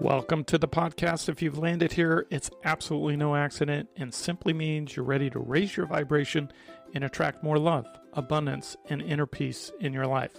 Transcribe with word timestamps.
Welcome 0.00 0.44
to 0.44 0.58
the 0.58 0.68
podcast. 0.68 1.28
If 1.28 1.42
you've 1.42 1.58
landed 1.58 1.90
here, 1.90 2.24
it's 2.30 2.52
absolutely 2.62 3.16
no 3.16 3.34
accident 3.34 3.88
and 3.96 4.14
simply 4.14 4.52
means 4.52 4.94
you're 4.94 5.04
ready 5.04 5.28
to 5.30 5.40
raise 5.40 5.76
your 5.76 5.86
vibration 5.86 6.52
and 6.94 7.02
attract 7.02 7.42
more 7.42 7.58
love, 7.58 7.84
abundance, 8.12 8.76
and 8.88 9.02
inner 9.02 9.26
peace 9.26 9.72
in 9.80 9.92
your 9.92 10.06
life. 10.06 10.34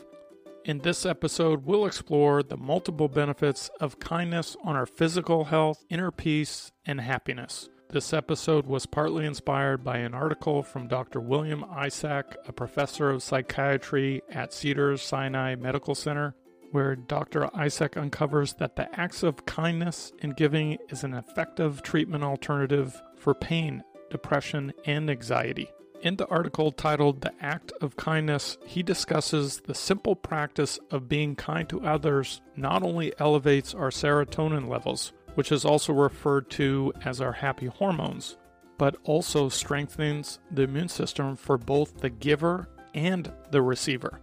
In 0.63 0.77
this 0.79 1.05
episode, 1.05 1.65
we'll 1.65 1.85
explore 1.85 2.41
the 2.41 2.55
multiple 2.55 3.09
benefits 3.09 3.69
of 3.81 3.99
kindness 3.99 4.55
on 4.63 4.77
our 4.77 4.85
physical 4.85 5.43
health, 5.43 5.83
inner 5.89 6.09
peace, 6.09 6.71
and 6.85 7.01
happiness. 7.01 7.67
This 7.89 8.13
episode 8.13 8.65
was 8.65 8.85
partly 8.85 9.25
inspired 9.25 9.83
by 9.83 9.97
an 9.97 10.13
article 10.13 10.63
from 10.63 10.87
Dr. 10.87 11.19
William 11.19 11.65
Isaac, 11.65 12.37
a 12.47 12.53
professor 12.53 13.09
of 13.09 13.23
psychiatry 13.23 14.21
at 14.31 14.53
Cedars 14.53 15.01
Sinai 15.01 15.55
Medical 15.55 15.95
Center, 15.95 16.35
where 16.71 16.95
Dr. 16.95 17.55
Isaac 17.55 17.97
uncovers 17.97 18.53
that 18.53 18.75
the 18.75 18.93
acts 18.99 19.23
of 19.23 19.45
kindness 19.45 20.11
and 20.21 20.35
giving 20.35 20.77
is 20.89 21.03
an 21.03 21.13
effective 21.13 21.81
treatment 21.81 22.23
alternative 22.23 23.01
for 23.17 23.33
pain, 23.33 23.83
depression, 24.09 24.73
and 24.85 25.09
anxiety. 25.09 25.69
In 26.01 26.15
the 26.15 26.27
article 26.27 26.71
titled 26.71 27.21
The 27.21 27.33
Act 27.41 27.73
of 27.81 27.97
Kindness, 27.97 28.57
he 28.65 28.83
discusses 28.83 29.59
the 29.59 29.75
simple 29.75 30.15
practice 30.15 30.79
of 30.91 31.09
being 31.09 31.35
kind 31.35 31.67
to 31.67 31.85
others 31.85 32.41
not 32.55 32.83
only 32.83 33.13
elevates 33.19 33.73
our 33.73 33.89
serotonin 33.89 34.69
levels, 34.69 35.11
which 35.35 35.51
is 35.51 35.65
also 35.65 35.91
referred 35.91 36.49
to 36.51 36.93
as 37.03 37.19
our 37.19 37.33
happy 37.33 37.65
hormones, 37.65 38.37
but 38.77 38.95
also 39.03 39.49
strengthens 39.49 40.39
the 40.49 40.63
immune 40.63 40.87
system 40.87 41.35
for 41.35 41.57
both 41.57 41.99
the 41.99 42.09
giver 42.09 42.69
and 42.93 43.31
the 43.51 43.61
receiver. 43.61 44.21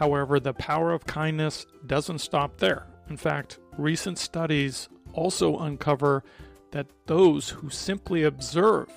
However, 0.00 0.40
the 0.40 0.54
power 0.54 0.92
of 0.92 1.04
kindness 1.04 1.66
doesn't 1.86 2.20
stop 2.20 2.56
there. 2.56 2.86
In 3.10 3.18
fact, 3.18 3.58
recent 3.76 4.16
studies 4.16 4.88
also 5.12 5.58
uncover 5.58 6.24
that 6.70 6.86
those 7.04 7.50
who 7.50 7.68
simply 7.68 8.22
observe 8.22 8.88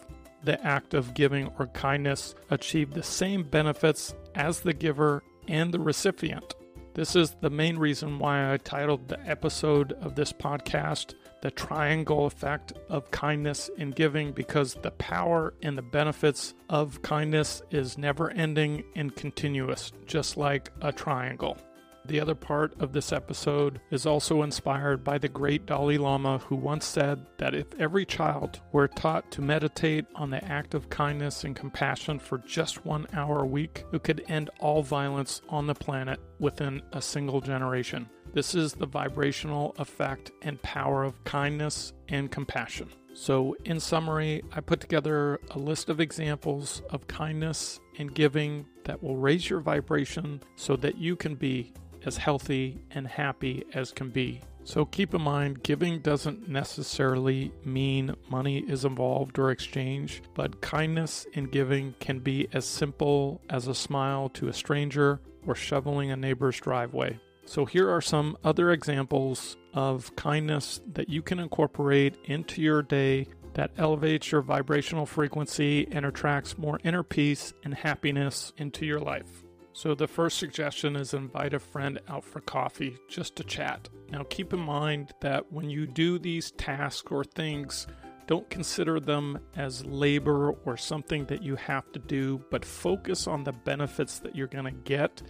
the 0.46 0.66
act 0.66 0.94
of 0.94 1.14
giving 1.14 1.52
or 1.60 1.68
kindness 1.68 2.36
achieve 2.50 2.94
the 2.94 3.04
same 3.04 3.44
benefits 3.44 4.16
as 4.34 4.62
the 4.62 4.72
giver 4.72 5.22
and 5.50 5.74
the 5.74 5.80
recipient. 5.80 6.56
This 6.94 7.18
is 7.18 7.36
the 7.42 7.50
main 7.50 7.78
reason 7.78 8.18
why 8.18 8.54
I 8.54 8.56
titled 8.56 9.10
the 9.10 9.20
episode 9.30 9.92
of 9.94 10.16
this 10.16 10.32
podcast 10.32 11.16
The 11.44 11.52
Triangle 11.52 12.26
Effect 12.26 12.72
of 12.88 13.12
Kindness 13.12 13.70
and 13.78 13.94
Giving 13.94 14.32
because 14.32 14.76
the 14.76 14.92
power 14.92 15.54
and 15.62 15.78
the 15.78 15.82
benefits 15.82 16.54
of 16.70 17.02
kindness 17.02 17.62
is 17.70 17.98
never 17.98 18.32
ending 18.32 18.86
and 18.96 19.14
continuous, 19.14 19.92
just 20.06 20.38
like 20.38 20.70
a 20.82 20.94
triangle. 20.94 21.58
The 22.06 22.22
other 22.22 22.34
part 22.34 22.80
of 22.80 22.94
this 22.94 23.12
episode 23.12 23.82
is 23.92 24.06
also 24.06 24.44
inspired 24.44 25.04
by 25.04 25.18
the 25.18 25.28
great 25.28 25.66
Dalai 25.66 25.98
Lama, 25.98 26.38
who 26.38 26.56
once 26.56 26.86
said 26.86 27.26
that 27.40 27.54
if 27.54 27.68
every 27.78 28.06
child 28.06 28.62
were 28.72 28.88
taught 28.88 29.30
to 29.32 29.42
meditate 29.42 30.06
on 30.16 30.30
the 30.30 30.44
act 30.46 30.74
of 30.74 30.90
kindness 30.90 31.44
and 31.44 31.58
compassion 31.58 32.20
for 32.20 32.38
just 32.38 32.86
one 32.86 33.06
hour 33.12 33.44
a 33.44 33.48
week, 33.48 33.84
it 33.92 34.04
could 34.04 34.24
end 34.30 34.50
all 34.62 34.82
violence 34.82 35.42
on 35.50 35.68
the 35.68 35.76
planet 35.76 36.22
within 36.40 36.82
a 36.94 37.02
single 37.02 37.42
generation. 37.42 38.10
This 38.34 38.56
is 38.56 38.74
the 38.74 38.88
vibrational 38.88 39.76
effect 39.78 40.32
and 40.42 40.62
power 40.64 41.04
of 41.04 41.24
kindness 41.24 41.94
and 42.10 42.32
compassion. 42.32 42.90
So, 43.14 43.56
in 43.64 43.80
summary, 43.80 44.42
I 44.52 44.60
put 44.60 44.80
together 44.80 45.40
a 45.52 45.60
list 45.60 45.88
of 45.90 46.00
examples 46.00 46.82
of 46.90 47.06
kindness 47.06 47.80
and 48.00 48.14
giving 48.14 48.66
that 48.86 49.04
will 49.04 49.18
raise 49.18 49.48
your 49.48 49.60
vibration 49.60 50.42
so 50.56 50.76
that 50.78 50.98
you 50.98 51.16
can 51.16 51.36
be 51.36 51.74
as 52.06 52.18
healthy 52.18 52.82
and 52.90 53.08
happy 53.08 53.64
as 53.74 53.92
can 53.92 54.10
be. 54.10 54.42
So 54.66 54.86
keep 54.86 55.14
in 55.14 55.22
mind, 55.22 55.62
giving 55.62 56.00
doesn't 56.00 56.48
necessarily 56.48 57.52
mean 57.66 58.16
money 58.30 58.60
is 58.60 58.86
involved 58.86 59.38
or 59.38 59.52
exchange, 59.52 60.24
but 60.34 60.62
kindness 60.62 61.28
in 61.34 61.46
giving 61.46 61.96
can 62.00 62.20
be 62.20 62.48
as 62.54 62.66
simple 62.66 63.42
as 63.50 63.68
a 63.68 63.76
smile 63.76 64.30
to 64.30 64.48
a 64.48 64.54
stranger 64.54 65.20
or 65.46 65.54
shoveling 65.54 66.12
a 66.12 66.16
neighbor's 66.16 66.60
driveway. 66.60 67.20
So 67.46 67.66
here 67.66 67.90
are 67.90 68.02
some 68.02 68.38
other 68.44 68.72
examples 68.72 69.58
of 69.74 70.16
kindness 70.16 70.82
that 70.94 71.10
you 71.10 71.22
can 71.22 71.40
incorporate 71.40 72.18
into 72.26 72.62
your 72.62 72.82
day 72.82 73.28
that 73.54 73.72
elevates 73.78 74.32
your 74.32 74.42
vibrational 74.42 75.06
frequency 75.06 75.88
and 75.92 76.06
attracts 76.06 76.58
more 76.58 76.80
inner 76.84 77.04
peace 77.04 77.54
and 77.64 77.74
happiness 77.74 78.54
into 78.58 78.86
your 78.86 79.00
life. 79.00 79.44
So, 79.76 79.96
the 79.96 80.08
first 80.08 80.38
suggestion 80.38 80.96
is 80.96 81.16
invite 81.16 81.56
a 81.56 81.60
friend 81.60 82.00
out 82.08 82.24
for 82.24 82.42
coffee 82.42 82.98
just 83.10 83.36
to 83.38 83.44
chat. 83.44 83.90
Now, 84.12 84.24
keep 84.24 84.54
in 84.54 84.60
mind 84.60 85.14
that 85.22 85.52
when 85.52 85.68
you 85.68 85.88
do 85.88 86.20
these 86.20 86.52
tasks 86.52 87.12
or 87.12 87.24
things, 87.24 87.88
don't 88.28 88.48
consider 88.52 89.00
them 89.00 89.40
as 89.56 89.84
labor 89.84 90.52
or 90.52 90.78
something 90.78 91.26
that 91.26 91.42
you 91.42 91.56
have 91.56 91.92
to 91.94 92.00
do, 92.00 92.44
but 92.52 92.64
focus 92.64 93.26
on 93.26 93.44
the 93.44 93.52
benefits 93.52 94.20
that 94.20 94.36
you're 94.36 94.48
going 94.48 94.66
to 94.66 94.72
get, 94.72 95.24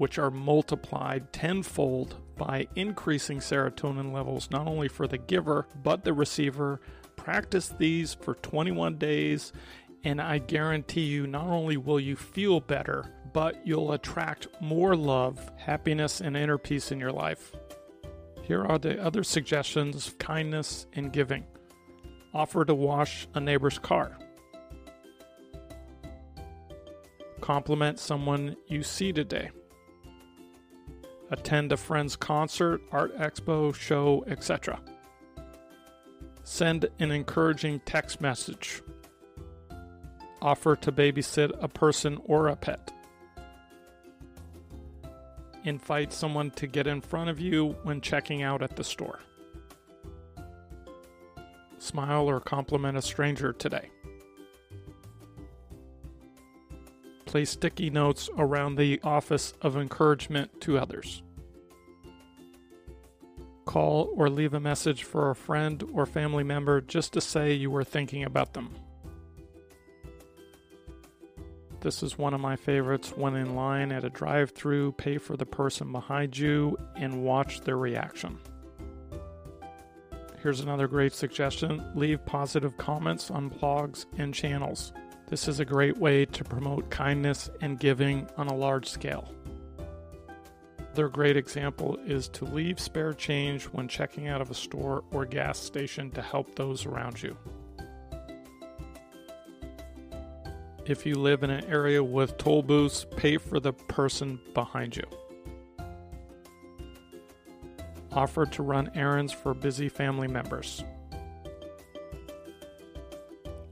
which 0.00 0.18
are 0.18 0.30
multiplied 0.30 1.30
tenfold 1.30 2.16
by 2.38 2.66
increasing 2.74 3.38
serotonin 3.38 4.14
levels, 4.14 4.50
not 4.50 4.66
only 4.66 4.88
for 4.88 5.06
the 5.06 5.18
giver, 5.18 5.68
but 5.82 6.04
the 6.04 6.12
receiver. 6.14 6.80
Practice 7.16 7.74
these 7.76 8.14
for 8.14 8.32
21 8.36 8.96
days, 8.96 9.52
and 10.02 10.18
I 10.18 10.38
guarantee 10.38 11.04
you, 11.04 11.26
not 11.26 11.48
only 11.48 11.76
will 11.76 12.00
you 12.00 12.16
feel 12.16 12.60
better, 12.60 13.12
but 13.34 13.60
you'll 13.66 13.92
attract 13.92 14.46
more 14.58 14.96
love, 14.96 15.52
happiness, 15.58 16.22
and 16.22 16.34
inner 16.34 16.56
peace 16.56 16.90
in 16.90 16.98
your 16.98 17.12
life. 17.12 17.52
Here 18.44 18.64
are 18.64 18.78
the 18.78 18.98
other 19.04 19.22
suggestions 19.22 20.14
kindness 20.18 20.86
and 20.94 21.12
giving. 21.12 21.44
Offer 22.32 22.64
to 22.64 22.74
wash 22.74 23.28
a 23.34 23.40
neighbor's 23.40 23.78
car. 23.78 24.16
Compliment 27.42 27.98
someone 27.98 28.56
you 28.66 28.82
see 28.82 29.12
today. 29.12 29.50
Attend 31.30 31.72
a 31.72 31.76
friend's 31.76 32.16
concert, 32.16 32.80
art 32.90 33.16
expo, 33.16 33.74
show, 33.74 34.24
etc. 34.26 34.80
Send 36.42 36.86
an 36.98 37.10
encouraging 37.10 37.80
text 37.80 38.20
message. 38.20 38.82
Offer 40.42 40.76
to 40.76 40.92
babysit 40.92 41.52
a 41.62 41.68
person 41.68 42.18
or 42.24 42.48
a 42.48 42.56
pet 42.56 42.92
invite 45.64 46.12
someone 46.12 46.50
to 46.52 46.66
get 46.66 46.86
in 46.86 47.00
front 47.00 47.30
of 47.30 47.40
you 47.40 47.76
when 47.82 48.00
checking 48.00 48.42
out 48.42 48.62
at 48.62 48.76
the 48.76 48.84
store. 48.84 49.20
Smile 51.78 52.28
or 52.28 52.40
compliment 52.40 52.96
a 52.96 53.02
stranger 53.02 53.52
today. 53.52 53.90
Place 57.30 57.50
sticky 57.50 57.90
notes 57.90 58.28
around 58.36 58.74
the 58.74 58.98
office 59.04 59.54
of 59.62 59.76
encouragement 59.76 60.60
to 60.62 60.76
others. 60.76 61.22
Call 63.66 64.12
or 64.16 64.28
leave 64.28 64.52
a 64.52 64.58
message 64.58 65.04
for 65.04 65.30
a 65.30 65.36
friend 65.36 65.88
or 65.92 66.06
family 66.06 66.42
member 66.42 66.80
just 66.80 67.12
to 67.12 67.20
say 67.20 67.52
you 67.52 67.70
were 67.70 67.84
thinking 67.84 68.24
about 68.24 68.54
them. 68.54 68.74
This 71.78 72.02
is 72.02 72.18
one 72.18 72.34
of 72.34 72.40
my 72.40 72.56
favorites 72.56 73.12
when 73.16 73.36
in 73.36 73.54
line 73.54 73.92
at 73.92 74.02
a 74.02 74.10
drive 74.10 74.50
through, 74.50 74.90
pay 74.98 75.16
for 75.16 75.36
the 75.36 75.46
person 75.46 75.92
behind 75.92 76.36
you 76.36 76.76
and 76.96 77.22
watch 77.22 77.60
their 77.60 77.78
reaction. 77.78 78.40
Here's 80.42 80.58
another 80.58 80.88
great 80.88 81.12
suggestion 81.12 81.92
leave 81.94 82.26
positive 82.26 82.76
comments 82.76 83.30
on 83.30 83.50
blogs 83.50 84.06
and 84.18 84.34
channels. 84.34 84.92
This 85.30 85.46
is 85.46 85.60
a 85.60 85.64
great 85.64 85.96
way 85.96 86.24
to 86.24 86.42
promote 86.42 86.90
kindness 86.90 87.48
and 87.60 87.78
giving 87.78 88.28
on 88.36 88.48
a 88.48 88.54
large 88.54 88.88
scale. 88.88 89.32
Another 90.78 91.08
great 91.08 91.36
example 91.36 91.96
is 92.04 92.28
to 92.30 92.44
leave 92.44 92.80
spare 92.80 93.12
change 93.12 93.66
when 93.66 93.86
checking 93.86 94.26
out 94.26 94.40
of 94.40 94.50
a 94.50 94.54
store 94.54 95.04
or 95.12 95.24
gas 95.24 95.56
station 95.56 96.10
to 96.10 96.20
help 96.20 96.56
those 96.56 96.84
around 96.84 97.22
you. 97.22 97.36
If 100.84 101.06
you 101.06 101.14
live 101.14 101.44
in 101.44 101.50
an 101.50 101.64
area 101.66 102.02
with 102.02 102.36
toll 102.36 102.64
booths, 102.64 103.06
pay 103.16 103.36
for 103.38 103.60
the 103.60 103.72
person 103.72 104.40
behind 104.52 104.96
you. 104.96 105.04
Offer 108.10 108.46
to 108.46 108.64
run 108.64 108.90
errands 108.96 109.32
for 109.32 109.54
busy 109.54 109.88
family 109.88 110.26
members. 110.26 110.82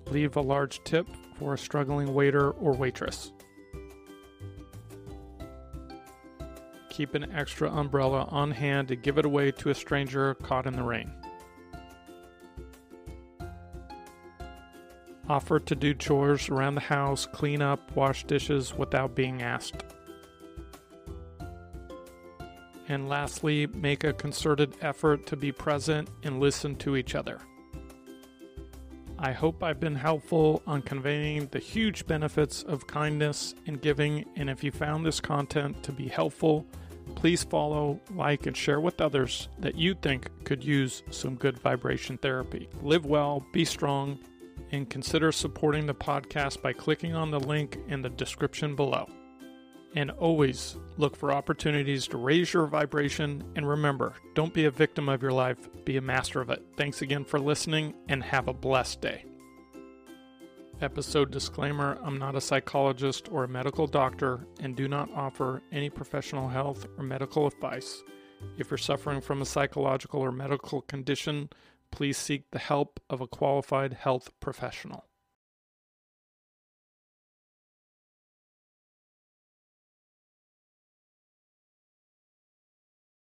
Leave 0.06 0.37
a 0.37 0.40
large 0.40 0.82
tip 0.84 1.08
for 1.38 1.55
a 1.55 1.58
struggling 1.58 2.12
waiter 2.14 2.50
or 2.50 2.73
waitress. 2.73 3.32
Keep 6.90 7.14
an 7.14 7.32
extra 7.32 7.70
umbrella 7.70 8.26
on 8.31 8.50
hand 8.50 8.88
to 8.88 8.96
give 8.96 9.19
it 9.19 9.25
away 9.25 9.52
to 9.52 9.70
a 9.70 9.75
stranger 9.75 10.35
caught 10.35 10.67
in 10.67 10.75
the 10.75 10.82
rain. 10.82 11.12
Offer 15.29 15.61
to 15.61 15.75
do 15.75 15.94
chores 15.94 16.49
around 16.49 16.75
the 16.75 16.81
house, 16.81 17.26
clean 17.26 17.61
up, 17.61 17.94
wash 17.94 18.25
dishes 18.25 18.75
without 18.75 19.14
being 19.14 19.43
asked. 19.43 19.85
And 22.88 23.08
lastly, 23.08 23.67
make 23.67 24.05
a 24.05 24.14
concerted 24.14 24.75
effort 24.81 25.26
to 25.26 25.37
be 25.37 25.52
present 25.52 26.08
and 26.23 26.40
listen 26.40 26.75
to 26.76 26.96
each 26.96 27.14
other. 27.14 27.38
I 29.20 29.32
hope 29.32 29.65
I've 29.65 29.81
been 29.81 29.97
helpful 29.97 30.62
on 30.65 30.82
conveying 30.82 31.49
the 31.50 31.59
huge 31.59 32.06
benefits 32.06 32.62
of 32.62 32.87
kindness 32.87 33.53
and 33.67 33.82
giving. 33.82 34.25
And 34.37 34.49
if 34.49 34.62
you 34.62 34.70
found 34.70 35.05
this 35.05 35.20
content 35.20 35.82
to 35.82 35.93
be 35.93 36.06
helpful, 36.06 36.65
please 37.17 37.43
follow, 37.43 38.00
like, 38.15 38.47
and 38.47 38.56
share 38.56 38.81
with 38.81 39.00
others 39.00 39.49
that 39.59 39.75
you 39.75 39.94
think 39.94 40.29
could 40.44 40.62
use 40.62 41.03
some 41.11 41.35
good 41.35 41.59
vibration 41.59 42.17
therapy. 42.19 42.69
Live 42.81 43.06
well, 43.06 43.44
be 43.53 43.65
strong, 43.65 44.20
and 44.70 44.88
consider 44.88 45.32
supporting 45.32 45.87
the 45.87 45.94
podcast 45.94 46.62
by 46.62 46.73
clicking 46.73 47.17
on 47.17 47.32
the 47.32 47.41
link 47.41 47.79
in 47.88 48.03
the 48.03 48.11
description 48.11 48.76
below. 48.76 49.09
And 49.94 50.11
always 50.11 50.76
look 50.96 51.17
for 51.17 51.32
opportunities 51.32 52.06
to 52.08 52.19
raise 52.19 52.52
your 52.52 52.67
vibration. 52.67 53.43
And 53.56 53.69
remember, 53.69 54.14
don't 54.35 54.52
be 54.52 54.67
a 54.67 54.70
victim 54.70 55.08
of 55.08 55.23
your 55.23 55.32
life, 55.32 55.69
be 55.85 55.96
a 55.96 56.02
master 56.02 56.40
of 56.40 56.50
it. 56.50 56.62
Thanks 56.76 57.02
again 57.02 57.25
for 57.25 57.40
listening 57.40 57.94
and 58.08 58.23
have 58.23 58.49
a 58.49 58.52
blessed 58.52 59.00
day. 59.00 59.25
Episode 60.81 61.32
disclaimer 61.32 61.99
I'm 62.05 62.19
not 62.19 62.37
a 62.37 62.40
psychologist 62.40 63.29
or 63.32 63.43
a 63.43 63.49
medical 63.49 63.88
doctor 63.88 64.46
and 64.61 64.76
do 64.76 64.87
not 64.87 65.11
offer 65.12 65.61
any 65.73 65.90
professional 65.90 66.49
health 66.49 66.87
or 66.96 67.02
medical 67.02 67.49
advice. 67.49 68.05
If 68.58 68.70
you're 68.70 68.79
suffering 68.79 69.20
from 69.20 69.43
a 69.43 69.46
psychological 69.46 70.20
or 70.20 70.31
medical 70.31 70.82
condition, 70.82 71.49
please 71.90 72.17
seek 72.17 72.50
the 72.52 72.61
help 72.61 73.00
of 73.11 73.20
a 73.20 73.26
qualified 73.26 73.94
health 73.94 74.31
professional. 74.38 75.05